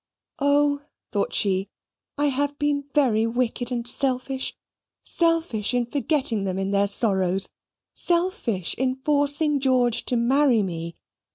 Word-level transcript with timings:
Oh! 0.39 0.81
thought 1.11 1.31
she, 1.31 1.69
I 2.17 2.29
have 2.29 2.57
been 2.57 2.85
very 2.95 3.27
wicked 3.27 3.71
and 3.71 3.87
selfish 3.87 4.55
selfish 5.03 5.75
in 5.75 5.85
forgetting 5.85 6.43
them 6.43 6.57
in 6.57 6.71
their 6.71 6.87
sorrows 6.87 7.49
selfish 7.93 8.73
in 8.79 8.95
forcing 8.95 9.59
George 9.59 10.03
to 10.05 10.17
marry 10.17 10.63
me. 10.63 10.95